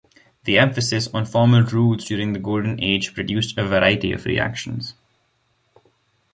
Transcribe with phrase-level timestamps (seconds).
[0.45, 4.95] The emphasis on formal rules during the Golden Age produced a variety of reactions.